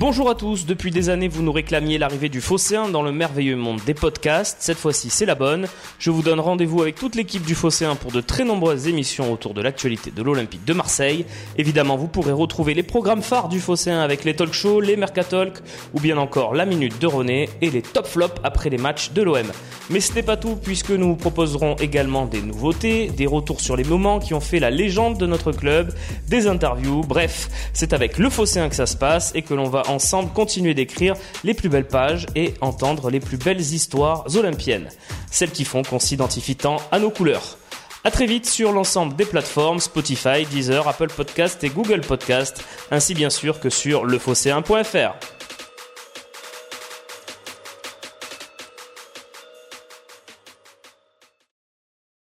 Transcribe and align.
Bonjour 0.00 0.30
à 0.30 0.34
tous, 0.34 0.64
depuis 0.64 0.90
des 0.90 1.10
années 1.10 1.28
vous 1.28 1.42
nous 1.42 1.52
réclamiez 1.52 1.98
l'arrivée 1.98 2.30
du 2.30 2.40
Phocéen 2.40 2.88
dans 2.88 3.02
le 3.02 3.12
merveilleux 3.12 3.56
monde 3.56 3.82
des 3.84 3.92
podcasts, 3.92 4.56
cette 4.60 4.78
fois-ci 4.78 5.10
c'est 5.10 5.26
la 5.26 5.34
bonne. 5.34 5.66
Je 5.98 6.10
vous 6.10 6.22
donne 6.22 6.40
rendez-vous 6.40 6.80
avec 6.80 6.94
toute 6.94 7.14
l'équipe 7.14 7.44
du 7.44 7.54
Phocéen 7.54 7.96
pour 7.96 8.10
de 8.10 8.22
très 8.22 8.44
nombreuses 8.44 8.88
émissions 8.88 9.30
autour 9.30 9.52
de 9.52 9.60
l'actualité 9.60 10.10
de 10.10 10.22
l'Olympique 10.22 10.64
de 10.64 10.72
Marseille. 10.72 11.26
Évidemment 11.58 11.98
vous 11.98 12.08
pourrez 12.08 12.32
retrouver 12.32 12.72
les 12.72 12.82
programmes 12.82 13.20
phares 13.20 13.50
du 13.50 13.60
Phocéen 13.60 14.00
avec 14.00 14.24
les 14.24 14.34
talk 14.34 14.54
shows, 14.54 14.80
les 14.80 14.96
mercatalk 14.96 15.58
ou 15.92 16.00
bien 16.00 16.16
encore 16.16 16.54
la 16.54 16.64
minute 16.64 16.98
de 16.98 17.06
René 17.06 17.50
et 17.60 17.68
les 17.68 17.82
top 17.82 18.06
flops 18.06 18.40
après 18.42 18.70
les 18.70 18.78
matchs 18.78 19.10
de 19.10 19.20
l'OM. 19.20 19.52
Mais 19.90 20.00
ce 20.00 20.14
n'est 20.14 20.22
pas 20.22 20.38
tout 20.38 20.56
puisque 20.56 20.92
nous 20.92 21.08
vous 21.08 21.16
proposerons 21.16 21.76
également 21.76 22.24
des 22.24 22.40
nouveautés, 22.40 23.08
des 23.08 23.26
retours 23.26 23.60
sur 23.60 23.76
les 23.76 23.84
moments 23.84 24.18
qui 24.18 24.32
ont 24.32 24.40
fait 24.40 24.60
la 24.60 24.70
légende 24.70 25.18
de 25.18 25.26
notre 25.26 25.52
club, 25.52 25.92
des 26.26 26.46
interviews, 26.46 27.02
bref, 27.02 27.50
c'est 27.74 27.92
avec 27.92 28.16
le 28.16 28.30
Phocéen 28.30 28.70
que 28.70 28.76
ça 28.76 28.86
se 28.86 28.96
passe 28.96 29.32
et 29.34 29.42
que 29.42 29.52
l'on 29.52 29.68
va 29.68 29.82
ensemble 29.90 30.32
continuer 30.32 30.74
d'écrire 30.74 31.14
les 31.44 31.54
plus 31.54 31.68
belles 31.68 31.86
pages 31.88 32.26
et 32.34 32.54
entendre 32.60 33.10
les 33.10 33.20
plus 33.20 33.36
belles 33.36 33.60
histoires 33.60 34.24
olympiennes, 34.36 34.88
celles 35.30 35.50
qui 35.50 35.64
font 35.64 35.82
qu'on 35.82 35.98
s'identifie 35.98 36.56
tant 36.56 36.78
à 36.90 36.98
nos 36.98 37.10
couleurs. 37.10 37.58
A 38.02 38.10
très 38.10 38.26
vite 38.26 38.46
sur 38.46 38.72
l'ensemble 38.72 39.14
des 39.14 39.26
plateformes 39.26 39.78
Spotify, 39.78 40.46
Deezer, 40.50 40.88
Apple 40.88 41.10
Podcast 41.14 41.62
et 41.64 41.68
Google 41.68 42.00
Podcast, 42.00 42.64
ainsi 42.90 43.12
bien 43.14 43.28
sûr 43.28 43.60
que 43.60 43.68
sur 43.68 44.06
lephocéen.fr. 44.06 45.39